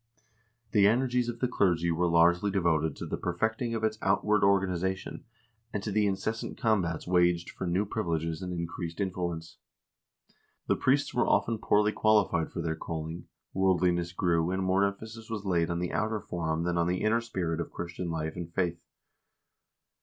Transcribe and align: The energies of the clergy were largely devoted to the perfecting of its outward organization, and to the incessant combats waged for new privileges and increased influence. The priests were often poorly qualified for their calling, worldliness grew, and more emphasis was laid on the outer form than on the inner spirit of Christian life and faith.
The 0.71 0.87
energies 0.87 1.29
of 1.29 1.41
the 1.41 1.47
clergy 1.47 1.91
were 1.91 2.07
largely 2.07 2.49
devoted 2.49 2.95
to 2.95 3.05
the 3.05 3.19
perfecting 3.19 3.75
of 3.75 3.83
its 3.83 3.99
outward 4.01 4.43
organization, 4.43 5.25
and 5.71 5.83
to 5.83 5.91
the 5.91 6.07
incessant 6.07 6.57
combats 6.57 7.05
waged 7.05 7.51
for 7.51 7.67
new 7.67 7.85
privileges 7.85 8.41
and 8.41 8.51
increased 8.51 8.99
influence. 8.99 9.57
The 10.65 10.75
priests 10.75 11.13
were 11.13 11.27
often 11.29 11.59
poorly 11.59 11.91
qualified 11.91 12.51
for 12.51 12.63
their 12.63 12.75
calling, 12.75 13.25
worldliness 13.53 14.11
grew, 14.11 14.49
and 14.49 14.63
more 14.63 14.85
emphasis 14.85 15.29
was 15.29 15.45
laid 15.45 15.69
on 15.69 15.77
the 15.77 15.93
outer 15.93 16.19
form 16.19 16.63
than 16.63 16.79
on 16.79 16.87
the 16.87 17.03
inner 17.03 17.21
spirit 17.21 17.61
of 17.61 17.69
Christian 17.69 18.09
life 18.09 18.35
and 18.35 18.51
faith. 18.51 18.83